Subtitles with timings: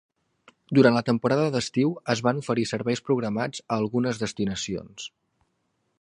[0.77, 5.11] Durant la temporada d'estiu es van oferir serveis programats a algunes destinacions.